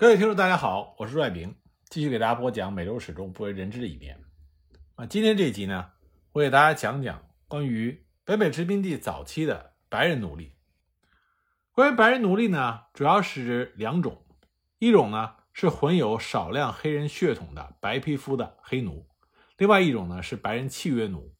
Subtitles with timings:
[0.00, 1.54] 各位听众，大家好，我是朱爱明，
[1.90, 4.18] 继续给大家播讲美洲史中不为人知的一面。
[4.94, 5.90] 啊，今天这一集呢，
[6.32, 10.54] 我给大家讲讲关于北美殖民地早期的白人奴隶。
[11.72, 14.24] 关于白人奴隶呢，主要是指两种，
[14.78, 19.06] 一种呢是混有少量黑人血统的白皮肤的黑奴，
[19.58, 21.34] 另外一种呢是白人契约奴。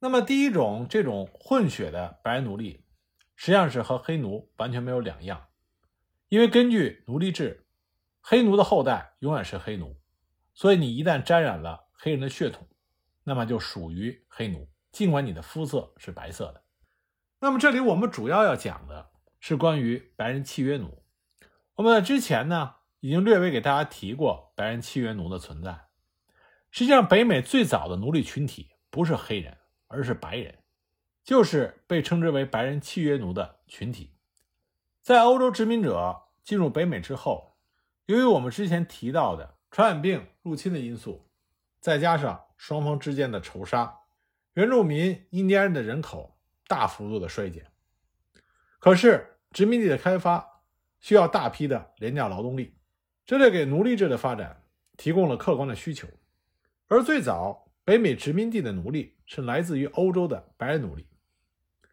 [0.00, 2.84] 那么第一种这种混血的白人奴隶，
[3.34, 5.46] 实际上是和黑奴完全没有两样，
[6.28, 7.62] 因为根据奴隶制。
[8.26, 10.00] 黑奴的后代永远是黑奴，
[10.54, 12.66] 所以你一旦沾染了黑人的血统，
[13.22, 16.62] 那么就属于黑奴，尽管你的肤色是白色的。
[17.40, 21.04] 那么这里我们主要要讲的是关于白人契约奴。
[21.74, 25.88] 我们在之前呢已经略微给大家提过白人契约奴的存在。
[26.70, 30.60] 实际上，北美最早的奴隶群体不是黑人，而是白人，
[31.22, 34.14] 就是被称之为白人契约奴的群体。
[35.02, 37.53] 在欧洲殖民者进入北美之后。
[38.06, 41.26] 由于我们之前提到的传染病入侵的因素，
[41.80, 44.00] 再加上双方之间的仇杀，
[44.52, 46.38] 原住民印第安人的人口
[46.68, 47.72] 大幅度的衰减。
[48.78, 50.46] 可是殖民地的开发
[51.00, 52.76] 需要大批的廉价劳动力，
[53.24, 54.62] 这就给奴隶制的发展
[54.98, 56.06] 提供了客观的需求。
[56.88, 61.08] 而最早北美殖民地的奴隶是来自于欧洲的白人奴隶，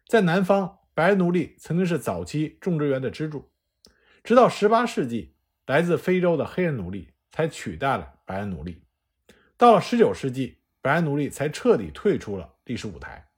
[0.06, 3.50] 在南方，白人奴隶曾经是早期种植园的支柱，
[4.22, 5.32] 直到18世纪。
[5.66, 8.82] 来自非洲的黑人奴隶才取代了白人奴隶。
[9.56, 13.28] 到了19世纪，白人奴隶才彻底退出了历史舞台。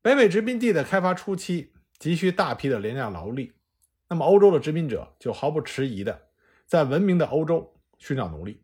[0.00, 3.52] 北美殖民地的开发初期急需大批的廉价劳力，
[4.08, 6.28] 那么欧洲的殖民者就毫不迟疑的
[6.66, 8.62] 在文明的欧洲寻找奴隶。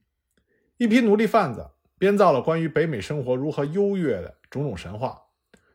[0.77, 5.21] 一批奴隶贩子编造了关于北美生活如何优越的种种神话，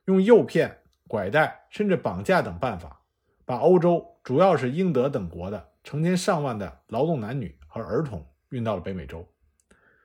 [0.05, 3.01] 用诱骗、拐带甚至绑架等办法，
[3.43, 5.71] 把欧洲主要是英德等国的。
[5.86, 9.31] 成千上万的劳动男女和儿童运到了北美洲，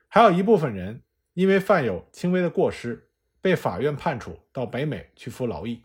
[0.07, 1.01] 还有一部分人
[1.33, 3.09] 因为犯有轻微的过失，
[3.41, 5.83] 被法院判处到北美去服劳役。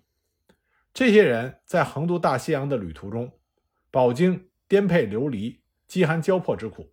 [0.92, 3.32] 这些人在横渡大西洋的旅途中，
[3.90, 6.92] 饱经颠沛流离、饥寒交迫之苦，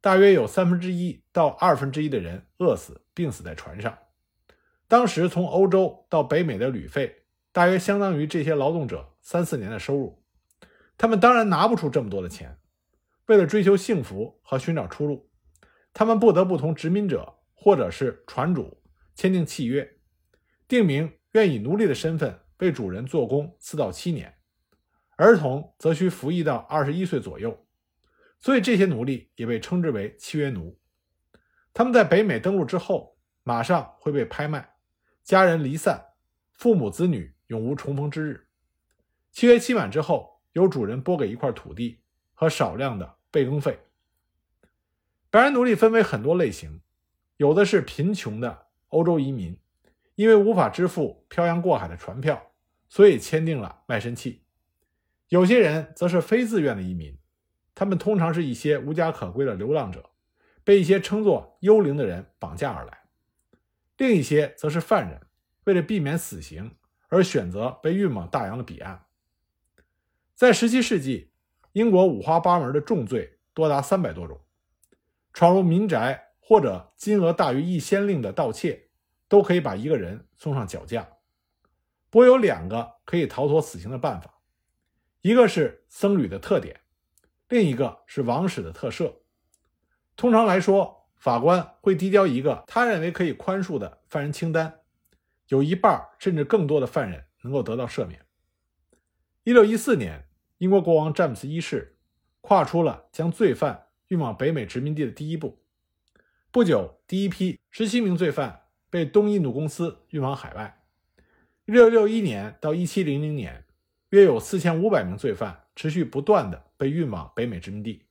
[0.00, 3.98] 大约有三分之一到二分之一的人饿死、病死在船上。
[4.88, 10.19] 当时从欧洲到北美的旅费，大约相当于这些劳动者三四年的收入。
[11.00, 12.58] 他们当然拿不出这么多的钱，
[13.24, 15.30] 为了追求幸福和寻找出路，
[15.94, 18.82] 他们不得不同殖民者或者是船主
[19.14, 19.96] 签订契约，
[20.68, 24.36] 定明愿以奴隶的身份为主人做工四到七年，
[25.16, 27.66] 儿童则需服役到二十一岁左右。
[28.38, 30.78] 所以这些奴隶也被称之为契约奴。
[31.72, 34.74] 他们在北美登陆之后，马上会被拍卖，
[35.24, 36.08] 家人离散，
[36.52, 38.48] 父母子女永无重逢之日。
[39.32, 40.39] 契约期满之后。
[40.52, 42.00] 由主人拨给一块土地
[42.34, 43.78] 和少量的备耕费。
[45.30, 46.80] 白人奴隶分为很多类型，
[47.36, 49.56] 有的是贫穷的欧洲移民，
[50.16, 52.50] 因为无法支付漂洋过海的船票，
[52.88, 54.42] 所以签订了卖身契；
[55.28, 57.16] 有些人则是非自愿的移民，
[57.74, 60.10] 他们通常是一些无家可归的流浪者，
[60.64, 62.92] 被一些称作幽灵的人绑架而来；
[63.98, 65.20] 另一些则是犯人，
[65.64, 66.74] 为了避免死刑
[67.08, 69.06] 而选择被运往大洋的彼岸。
[70.40, 71.30] 在17世纪，
[71.72, 74.40] 英国五花八门的重罪多达三百多种，
[75.34, 78.88] 闯入民宅或者金额大于一先令的盗窃，
[79.28, 81.06] 都可以把一个人送上绞架。
[82.08, 84.40] 不过有两个可以逃脱死刑的办法，
[85.20, 86.80] 一个是僧侣的特点，
[87.50, 89.16] 另一个是王室的特赦。
[90.16, 94.80] 通常来说，法官会递交一个他认为可以宽恕的犯人清单，
[95.48, 98.24] 有一半甚至更多的犯人能够得到赦免。
[99.44, 100.29] 1614年。
[100.60, 101.96] 英国国王詹姆斯一世
[102.42, 105.58] 跨出了将罪犯运往北美殖民地的第一步。
[106.50, 110.82] 不久，第一批十七名罪犯被东印度公司运往海外。
[111.64, 113.64] 一六六一年到一七零零年，
[114.10, 118.04] 约有四千五百名罪犯持续不断的被运往北美殖民地。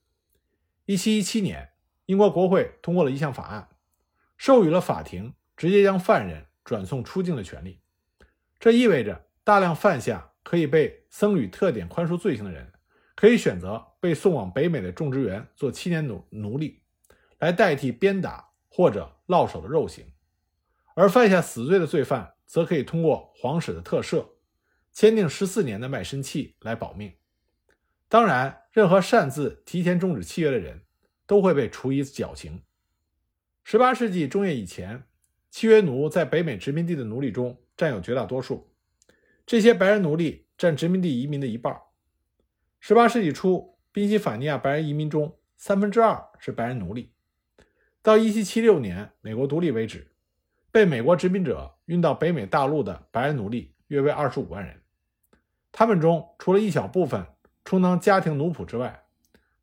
[0.87, 1.69] 一七一七年，
[2.07, 3.69] 英国国会通过了一项法案，
[4.39, 7.79] 授予了法庭直接将犯人转送出境的权利。
[8.59, 10.28] 这意味着大量犯下。
[10.49, 12.67] 可以被僧侣特点宽恕罪行的人，
[13.13, 16.81] 可以选择被送往北美的种植园做七年奴奴隶，
[17.37, 20.05] 来代替鞭打或者烙手的肉刑；
[20.95, 24.25] 而犯下死罪的罪犯，则可以通过皇室的特赦，
[24.91, 27.13] 签订十四年的卖身契来保命。
[28.07, 30.81] 当然，任何擅自提前终止契约的人，
[31.27, 32.63] 都会被处以绞刑。
[33.63, 35.03] 十八世纪中叶以前，
[35.51, 38.68] 契约奴在北美殖民地的奴隶中占有绝大多数。
[39.49, 41.75] 这些白人奴隶占殖民地移民的一半。
[42.83, 47.15] 18世纪初，宾夕法尼亚白人移民中三分之二是白人奴隶。
[48.03, 50.13] 到1776年美国独立为止，
[50.71, 54.83] 被美国殖民者运到北美大陆的白人奴隶约为25万人。
[55.71, 57.25] 他们中除了一小部分
[57.65, 59.03] 充当家庭奴仆之外，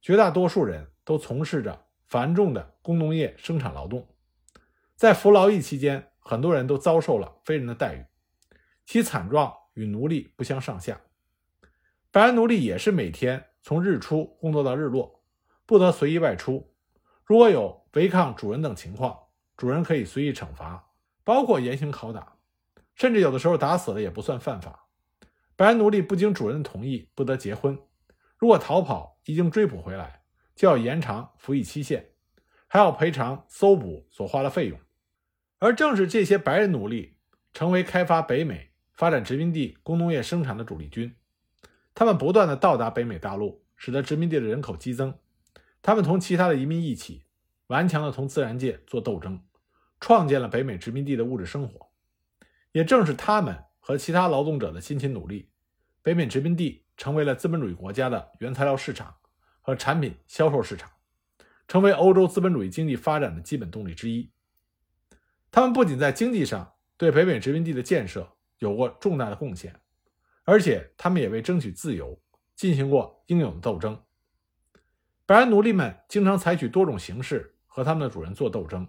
[0.02, 4.08] 绝大多数人都从事着繁重的工农业生产劳动。
[4.96, 8.04] 在服劳役期间，很多人都遭受了非人的待遇，
[8.84, 11.00] 其惨状与奴隶不相上下。
[12.10, 15.22] 白人奴隶也是每天从日出工作到日落，
[15.64, 16.74] 不得随意外出。
[17.24, 19.18] 如果有违抗主人等情况，
[19.56, 20.90] 主人可以随意惩罚，
[21.24, 22.36] 包括严刑拷打，
[22.94, 24.88] 甚至有的时候打死了也不算犯法。
[25.56, 27.78] 白人奴隶不经主人的同意不得结婚，
[28.38, 30.22] 如果逃跑一经追捕回来，
[30.54, 32.12] 就要延长服役期限，
[32.66, 34.78] 还要赔偿搜捕所花的费用。
[35.58, 37.16] 而正是这些白人奴隶，
[37.52, 38.65] 成为开发北美、
[38.96, 41.14] 发展殖民地工农业生产的主力军。
[41.94, 45.14] 他们不断的到达北美大陆，使得殖民地的人口激增。
[45.82, 47.24] 他们同其他的移民一起，
[47.68, 49.40] 顽强的同自然界做斗争，
[50.00, 51.90] 创建了北美殖民地的物质生活。
[52.72, 55.48] 也正是他们和其他劳动者的辛勤努力，
[56.02, 59.14] 北美殖民地成为了资本主义国家的原材料市场
[59.62, 60.90] 和产品销售市场，
[61.68, 64.30] 成为欧洲资本主义经济发展的基本动力之一。
[65.50, 69.80] 他们不仅在经济上对北美殖民地的建设有过重大的贡献。
[70.44, 72.20] 而且，他们也为争取自由
[72.54, 74.00] 进行过英勇的斗争。
[75.26, 78.86] 白人奴隶们经常采取多种形式和他们的主人做斗争，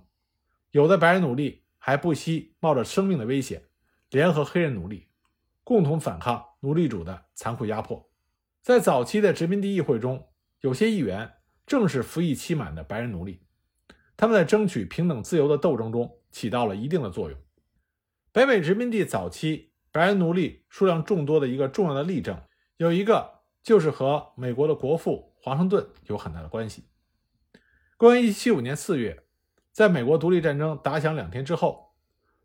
[0.70, 3.64] 有的白人奴隶还不惜冒着生命的危险，
[4.12, 5.08] 联合黑人奴隶，
[5.64, 8.08] 共同反抗奴隶主的残酷压迫。
[8.62, 10.28] 在早期的殖民地议会中，
[10.62, 11.34] 有些议员
[11.66, 13.42] 正是服役期满的白人奴隶，
[14.16, 17.40] 他们在争取平等自由的斗争中起到了一定的作用。
[18.32, 19.74] 北美殖民地早期。
[19.90, 22.40] 白人奴隶数量众多的一个重要的例证，
[22.76, 26.88] 有一个就是和美国的国父华盛顿有很大的关系。
[27.96, 29.24] 公元1775年4月，
[29.72, 31.96] 在美国独立战争打响两天之后，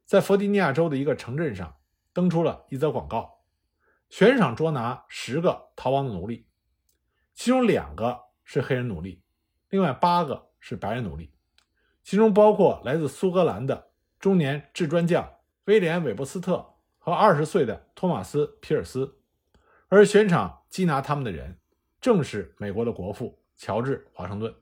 [0.07, 1.77] 在弗吉尼亚州的一个城镇上
[2.15, 3.43] 登出了一则广告，
[4.09, 6.47] 悬赏捉拿十个逃亡的奴隶，
[7.35, 9.23] 其中两个是黑人奴隶，
[9.69, 11.35] 另外八个是白人奴隶，
[12.03, 15.29] 其中包括来自苏格兰的中年制砖匠
[15.65, 16.69] 威廉·韦伯斯特。
[17.05, 19.19] 和二十岁的托马斯·皮尔斯，
[19.89, 21.59] 而悬赏缉拿他们的人
[22.01, 24.55] 正是美国的国父乔治·华盛顿。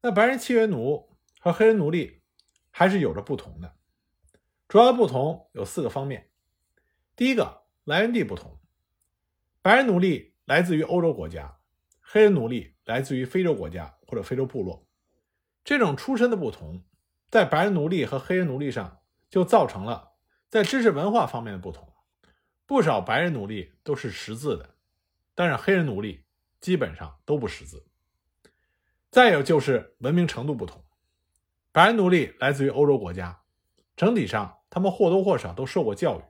[0.00, 2.20] 那白人契约奴和黑人奴隶
[2.72, 3.76] 还是有着不同的，
[4.66, 6.30] 主要的不同有四个方面。
[7.14, 8.58] 第一个，来源地不同，
[9.62, 11.60] 白人奴隶来自于欧洲国家，
[12.00, 14.84] 黑人奴隶来自于非洲国家或者非洲部落。
[15.62, 16.82] 这种出身的不同，
[17.30, 18.98] 在白人奴隶和黑人奴隶上
[19.30, 20.11] 就造成了。
[20.52, 21.90] 在知识文化方面的不同，
[22.66, 24.74] 不少白人奴隶都是识字的，
[25.34, 26.26] 但是黑人奴隶
[26.60, 27.86] 基本上都不识字。
[29.10, 30.84] 再有就是文明程度不同，
[31.72, 33.40] 白人奴隶来自于欧洲国家，
[33.96, 36.22] 整体上他们或多或少都受过教育，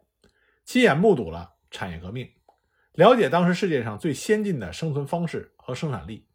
[0.65, 2.33] 亲眼目睹了产业革命，
[2.93, 6.29] 了解当时世界上最先进的生存方式和生产力，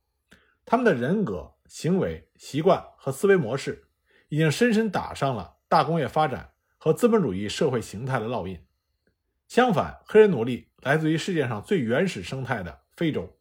[0.65, 3.87] 他们的人格、行为、习惯和思维模式
[4.27, 6.51] 已经深深打上了大工业发展。
[6.77, 8.65] 和资本主义社会形态的烙印。
[9.47, 13.37] 相反，黑人奴隶来自于世界上最原始生态的非洲，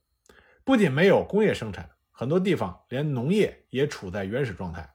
[0.65, 4.95] 不仅没有工业生产，很多地方连农业也处在原始状态。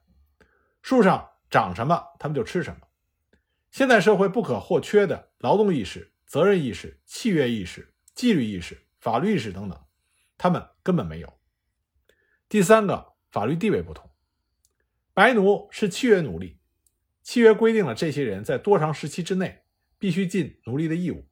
[0.82, 2.88] 树上长什么，他们就吃什么。
[3.72, 9.78] 现代社会不可或缺的劳动意识、责任意识、契约意识、纪律意识、法律意识等等，
[10.38, 11.40] 他们根本没有。
[12.48, 14.10] 第三个，法律地位不同，
[15.14, 16.61] 白奴是契约奴隶。
[17.32, 19.64] 契约规定了这些人在多长时期之内
[19.98, 21.30] 必须尽奴隶的义务，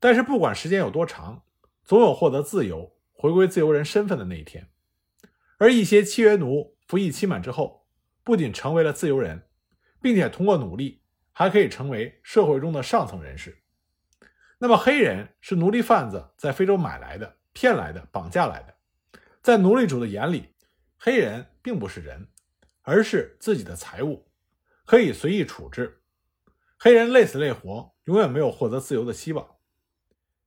[0.00, 1.44] 但是不管时间有多长，
[1.84, 4.68] 总有获得自由、回归自由人身份的那一天。
[5.56, 7.86] 而一些契约奴服役期满之后，
[8.24, 9.46] 不仅成为了自由人，
[10.02, 13.62] 并且通过努力还可以成为社会中的上层人士。
[14.58, 18.74] 那么，黑人是奴隶贩子在非洲买来的、骗来的、绑架来的，
[19.40, 20.48] 在奴隶主的眼里，
[20.98, 22.26] 黑人并不是人，
[22.82, 24.26] 而是自己的财物。
[24.90, 26.02] 可以随意处置，
[26.76, 29.48] 黑人累死累活，永远没有获得自由的希望。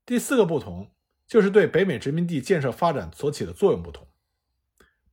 [0.06, 0.94] 第四个不同
[1.26, 4.06] 就是对北美殖民地建设发展所起的作用不同。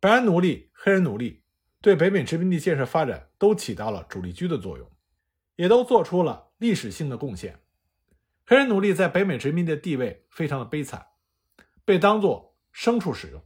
[0.01, 1.45] 白人奴隶、黑人奴隶
[1.81, 4.91] 对北美殖民地建设发展都起到了主力军的作用，
[5.55, 7.63] 也都做出了历史性的贡献。
[8.45, 11.07] 黑人奴隶在北美殖民地的地位非常的悲惨，
[11.85, 13.41] 被当作牲畜使用，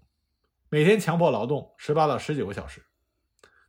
[0.71, 2.83] 每天强迫劳动十八到十九个小时。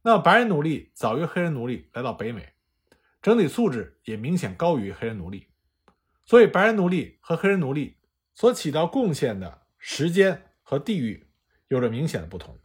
[0.08, 2.54] 那白人奴隶早于黑人奴隶来到北美，
[3.24, 5.48] 整体素质也明显高于黑人奴隶，
[6.26, 7.98] 所以白人奴隶和黑人奴隶
[8.36, 11.26] 所起到贡献的时间和地域
[11.70, 12.60] 有着明显的不同。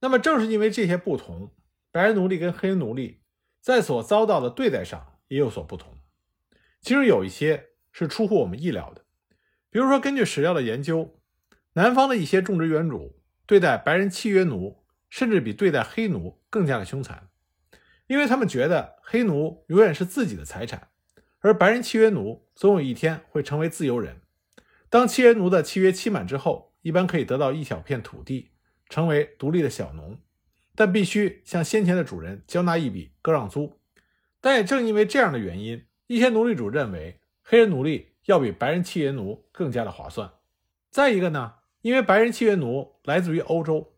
[0.00, 1.54] 那么，正是因为这些不同，
[1.90, 3.22] 白人奴隶跟黑人奴隶
[3.62, 5.98] 在所遭到的对待上也有所不同。
[6.82, 9.06] 其中有一些是出乎我们意料的，
[9.70, 11.18] 比如说，根据史料的研究，
[11.72, 17.28] 南方的一些种植园主对待白人契约奴，甚至比对待黑奴更加的凶残，
[18.06, 20.88] 因为他们觉得黑奴永远是自己的财产，
[21.40, 24.20] 而白人契约奴总有一天会成为自由人。
[24.88, 28.52] 当契约奴的契约期满之后，一般可以得到一小片土地，
[28.88, 30.18] 成为独立的小农，
[30.74, 33.80] 但必须向先前的主人交纳一笔割让租。
[34.40, 40.30] 但也正因为这样的原因，一些奴隶主认为黑人奴隶要比白人契约奴更加的划算。
[40.90, 43.95] 再一个呢，因为白人契约奴来自于欧洲，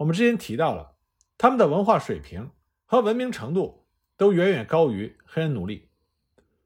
[0.00, 0.96] 我们之前提到了
[1.36, 2.52] 他们的文化水平
[2.86, 5.90] 和文明程度都远远高于黑人奴隶，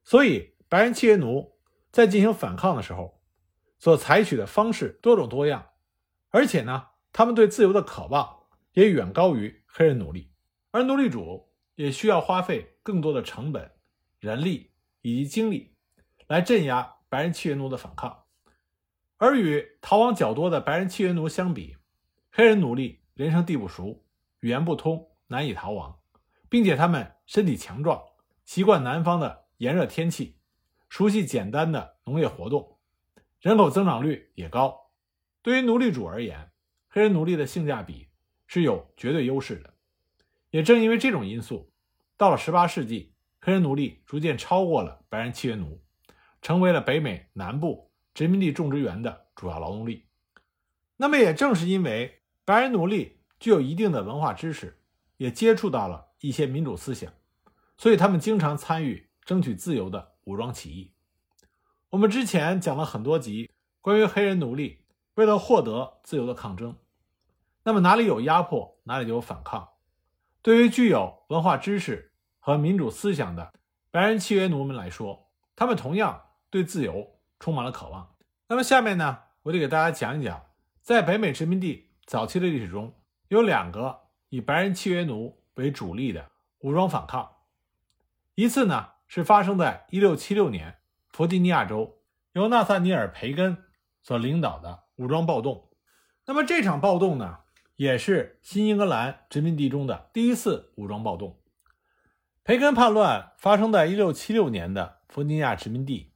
[0.04, 1.58] 所以白人契约奴
[1.90, 3.20] 在进行反抗的时候。
[3.76, 5.66] 所采取的方式多种多样，
[6.30, 10.30] 而且呢，他们对自由的渴望也远高于黑人奴隶，
[10.70, 13.72] 而奴隶主也需要花费更多的成本、
[14.20, 14.70] 人力
[15.02, 15.74] 以及精力
[16.28, 18.24] 来镇压白人契约奴的反抗。
[19.18, 21.76] 而与逃亡较多的白人契约奴相比，
[22.30, 24.04] 黑人奴隶人生地不熟，
[24.40, 26.00] 语言不通，难以逃亡，
[26.48, 28.02] 并且他们身体强壮，
[28.44, 30.36] 习惯南方的炎热天气，
[30.88, 32.76] 熟悉简单的农业活动。
[33.40, 34.90] 人口增长率也高，
[35.42, 36.50] 对于奴隶主而言，
[36.88, 38.08] 黑人奴隶的性价比
[38.48, 39.74] 是有绝对优势的。
[40.50, 41.72] 也正因为这种因素，
[42.16, 45.80] 到了18世纪，黑人奴隶逐渐超过了白人契约奴，
[46.42, 50.06] 成为了北美南部殖民地种植园的主要劳动力。
[50.96, 54.78] 那么，也正是因为白人奴隶具有一定的文化知识，
[55.16, 57.12] 也接触到了一些民主思想，
[57.78, 60.92] 所以他们经常参与争取自由的武装起义。
[61.90, 64.84] 我们之前讲了很多集关于黑人奴隶
[65.14, 66.76] 为了获得自由的抗争。
[67.62, 69.68] 那么哪里有压迫，哪里就有反抗。
[70.42, 73.54] 对于具有文化知识和民主思想的
[73.90, 76.20] 白人契约奴们来说，他们同样
[76.50, 78.14] 对自由充满了渴望。
[78.48, 80.44] 那么下面呢，我就给大家讲一讲，
[80.82, 82.94] 在北美殖民地早期的历史中，
[83.28, 87.30] 有两个以白人契约奴为主力的武装反抗。
[88.34, 90.78] 一次呢，是发生在1676年。
[91.10, 92.00] 弗吉尼亚州
[92.32, 93.56] 由纳萨尼尔·培根
[94.02, 95.70] 所领导的武装暴动，
[96.26, 97.38] 那么这场暴动呢，
[97.76, 101.40] 也是新英格兰殖民地中的第一次武装暴动。
[102.42, 106.12] 培根叛乱发生在1676年的弗吉尼亚殖民地。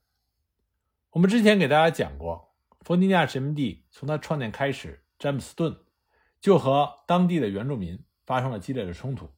[1.11, 5.79] 我们之前给大家讲过，弗吉尼亚殖民地从它创建开始，詹姆斯顿
[6.41, 9.31] 就和当地的原住民发生了激烈的冲突，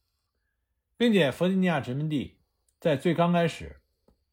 [0.97, 2.39] 并且弗吉尼亚殖民地
[2.79, 3.81] 在最刚开始，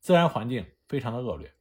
[0.00, 0.66] 自然环境。
[0.88, 1.52] 非常的恶劣，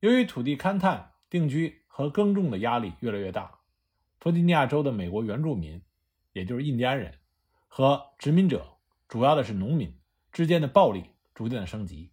[0.00, 3.58] 由于土地勘探、定居和耕种的压力越来越大，
[4.18, 5.82] 弗吉尼亚州的美国原住民，
[6.32, 7.18] 也就是印第安人
[7.68, 9.94] 和殖民者，主要的是农民
[10.32, 12.12] 之间的暴力逐渐的升级。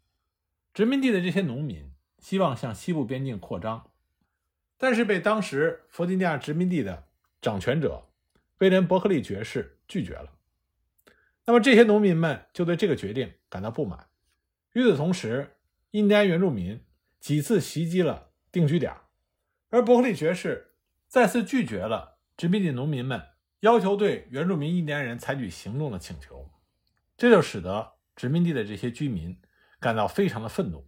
[0.73, 3.91] 殖民地的这些农民希望向西部边境扩张，
[4.77, 7.05] 但是被当时弗吉尼亚殖民地的
[7.41, 8.09] 掌权者
[8.59, 10.31] 威廉·伯克利爵士拒绝了。
[11.45, 14.07] 那么这些农民们就对这个决定感到不满。
[14.73, 15.57] 与此同时，
[15.91, 16.83] 印第安原住民
[17.19, 18.93] 几次袭击了定居点，
[19.69, 20.73] 而伯克利爵士
[21.07, 23.21] 再次拒绝了殖民地农民们
[23.59, 26.49] 要求对原住民印第安人采取行动的请求，
[27.15, 29.39] 这就使得殖民地的这些居民
[29.79, 30.87] 感到非常的愤怒。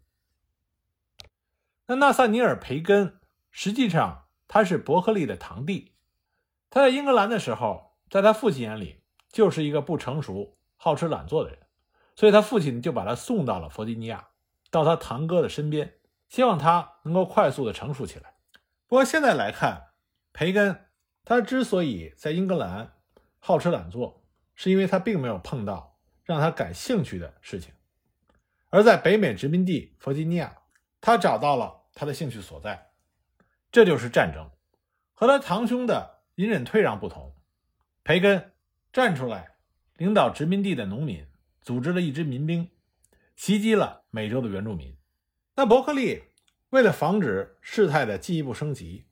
[1.88, 3.20] 那纳萨尼尔·培根
[3.58, 5.94] 实际上他是伯克利的堂弟，
[6.70, 11.60] 他在英格兰的时候，在他父亲眼里就是一个不成熟、好吃懒做的人，
[12.18, 14.28] 所以他父亲就把他送到了弗吉尼亚。
[14.70, 15.94] 到他堂哥的身边，
[16.28, 18.34] 希望他能够快速的成熟起来。
[18.88, 19.92] 不过现在来看，
[20.34, 20.88] 培根
[21.24, 22.92] 他之所以在英格兰
[23.40, 27.74] 好吃懒做，是因为他并没有碰到让他感兴趣的事情，
[28.70, 30.58] 而在北美殖民地弗吉尼亚，
[31.00, 32.92] 他找到了他的兴趣所在，
[33.76, 34.50] 这就是战争。
[35.14, 37.36] 和他堂兄的隐忍退让不同，
[38.06, 38.54] 培根
[38.94, 39.58] 站出来
[39.98, 41.28] 领导殖民地的农民，
[41.62, 42.70] 组织了一支民兵。
[43.36, 44.96] 袭击了美洲的原住民。
[45.58, 46.24] 那伯克利
[46.70, 49.08] 为了防止事态的进一步升级，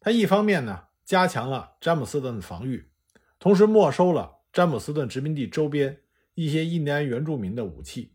[0.00, 2.90] 他一方面呢加强了詹姆斯顿的防御，
[3.38, 6.00] 同时没收了詹姆斯顿殖民地周边
[6.32, 8.14] 一些印第安原住民的武器；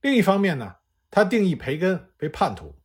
[0.00, 0.76] 另一方面呢，
[1.10, 2.76] 他定义培根为叛徒，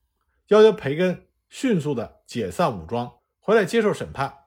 [0.48, 4.46] 要求培根迅速的解散武装，回来接受审判。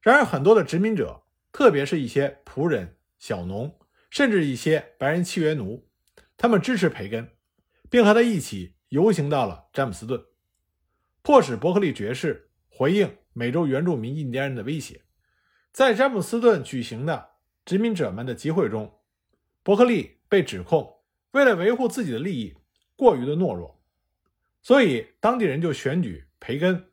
[0.00, 3.78] 然而，很多的殖民者，特别是一些仆人、小农，
[4.10, 5.88] 甚至一些白人契约奴。
[6.36, 7.30] 他们支持培根，
[7.88, 10.20] 并和他一起游行到了詹姆斯顿，
[11.22, 15.02] 迫使伯克利爵士回应美洲原住民印第安人的威胁。
[15.72, 17.30] 在詹姆斯顿举行的
[17.64, 19.00] 殖民者们的集会中，
[19.62, 20.96] 伯克利被指控
[21.30, 22.56] 为了维护自己的利益
[22.96, 23.81] 过于的懦弱，
[24.62, 26.88] 所以当地人就选举培根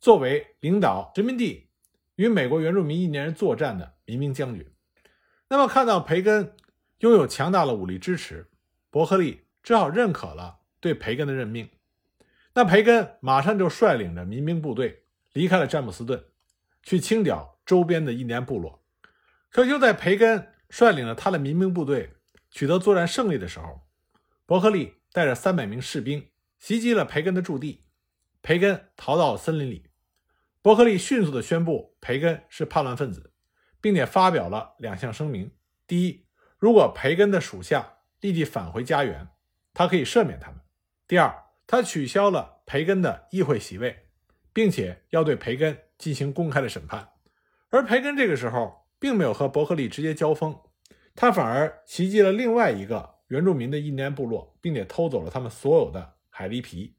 [0.00, 1.68] 作为领导殖民地
[2.16, 4.68] 与美国原住民印第安人作战的民兵将军。
[5.48, 6.56] 那么，看到培根
[6.98, 8.48] 拥有强大的武力支持，
[8.90, 11.68] 伯克利只好认可了对培根的任命。
[12.54, 16.24] 那培根马上就率领着民兵部队离开了詹姆斯顿，
[16.82, 18.82] 去清剿周边的印第安部落。
[19.50, 22.14] 可就在培根率领着他的民兵部队
[22.50, 23.82] 取得作战胜利的时候，
[24.44, 26.26] 伯克利带着三百名士兵
[26.62, 27.82] 袭击了培根的驻地，
[28.40, 29.90] 培根逃到森林里。
[30.62, 33.30] 伯克利迅速地宣布培根是叛乱分子。
[33.80, 35.50] 并且发表了两项声明：
[35.88, 36.24] 第一，
[36.56, 39.26] 如果培根的属下立即返回家园，
[39.74, 40.60] 他可以赦免他们；
[41.08, 44.06] 第二，他取消了培根的议会席位，
[44.52, 47.08] 并且要对培根进行公开的审判。
[47.70, 50.56] 而培根这个时候并没有和伯克利直接交锋，
[51.16, 56.96] 他反而袭击了另外一个原住民的印第安部落，并且偷走了他们所有的海狸皮。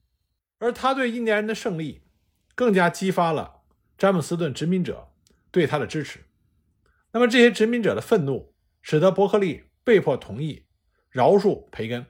[0.59, 2.03] 而他对印第安人的胜利，
[2.55, 3.63] 更加激发了
[3.97, 5.11] 詹姆斯顿殖民者
[5.51, 6.21] 对他的支持。
[7.11, 10.67] 那么这些殖民者的愤怒，使得伯克利被迫同意
[11.09, 12.05] 饶恕培根，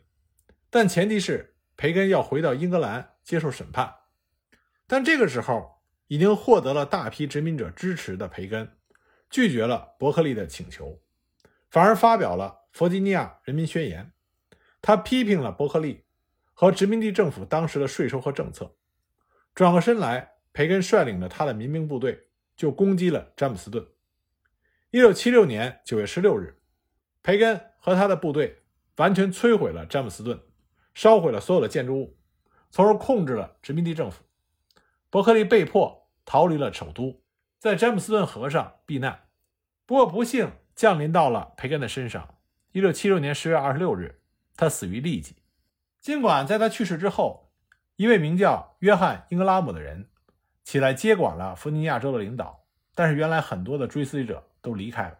[0.69, 3.95] 但前提是培根要回到英格兰接受审判。
[4.85, 8.77] 但这个时候，已经获得了大批殖民者支持的培根，
[9.29, 11.01] 拒绝了伯克利的请求，
[11.71, 14.13] 反而发表了《弗吉尼亚人民宣言》，
[14.81, 16.02] 他批评了伯克利
[16.53, 18.75] 和殖民地政府当时的税收和政策。
[19.53, 23.85] 转过身来，培根率领着他的民兵部队就攻击了詹姆斯顿。
[24.91, 26.59] 一六七六年九月十六日，
[27.21, 28.63] 培根和他的部队
[28.97, 30.39] 完全摧毁了詹姆斯顿，
[30.93, 32.17] 烧毁了所有的建筑物，
[32.69, 34.23] 从而控制了殖民地政府。
[35.09, 37.23] 伯克利被迫逃离了首都，
[37.59, 39.27] 在詹姆斯顿河上避难。
[39.85, 42.35] 不过不幸降临到了培根的身上。
[42.71, 44.21] 一六七六年十月二十六日，
[44.55, 45.35] 他死于痢疾。
[46.03, 47.49] 尽管在他去世之后，
[47.95, 50.09] 一位名叫约翰·英格拉姆的人
[50.63, 54.47] 起来接管了弗吉尼亚州的领导，但是原来很多的追随者。
[54.63, 55.19] 都离开了。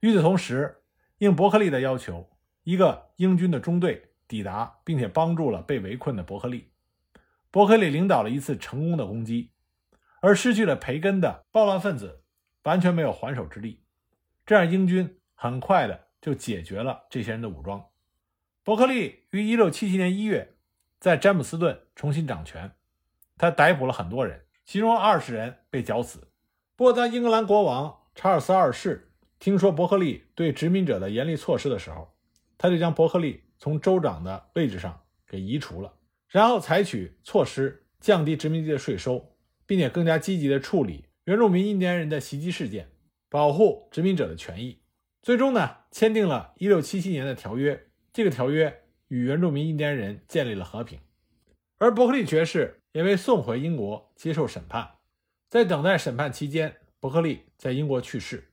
[0.00, 0.82] 与此同时，
[1.18, 2.30] 应伯克利的要求，
[2.62, 6.72] 一个英军的中队抵达，并且帮助了被围困的伯克利。
[7.50, 9.52] 伯克利领导了一次成功的攻击，
[10.22, 12.22] 而失去了培根的暴乱分子
[12.62, 13.84] 完全没有还手之力。
[14.46, 17.84] 这样，英军很快的就解决了这些人的武装。
[18.64, 20.54] 伯克利于1677年1月
[21.00, 22.70] 在詹姆斯顿重新掌权，
[23.36, 26.28] 他逮捕了很多人，其中二十人被绞死。
[26.76, 32.14] 不过，当英格兰国王查尔斯二世听说伯克利对殖民者的严厉措施的时候，
[32.56, 35.94] 他就将伯克利从州长的位置上给移除了，
[36.28, 39.34] 然后采取措施降低殖民地的税收，
[39.66, 42.92] 并且更加积极地处理原住民印第安人的袭击事件，
[43.28, 44.78] 保护殖民者的权益。
[45.20, 47.88] 最终呢，签订了1677年的条约。
[48.12, 51.00] 这个条约与原住民印第安人建立了和平，
[51.78, 54.96] 而伯克利爵士也被送回英国接受审判。
[55.48, 58.52] 在等待审判期间，伯克利在英国去世。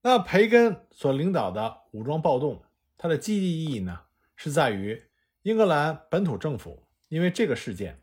[0.00, 2.64] 那培根所领导的武装暴动，
[2.96, 4.00] 它的积极意义呢，
[4.36, 5.02] 是在于
[5.42, 8.02] 英格兰本土政府因为这个事件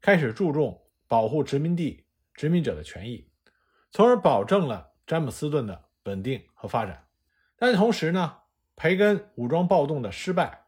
[0.00, 3.28] 开始注重保护殖民地殖民者的权益，
[3.90, 7.04] 从而保证了詹姆斯顿的稳定和发展。
[7.56, 8.38] 但同时呢，
[8.82, 10.58] 培根武装暴动的失败，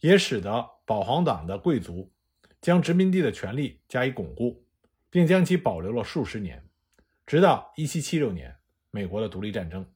[0.00, 2.12] 也使得保皇党的贵族
[2.60, 4.66] 将殖民地的权力加以巩固，
[5.08, 6.60] 并将其保留了数十年。
[7.24, 8.56] 直到1776年，
[8.90, 9.86] 美国的独立战争。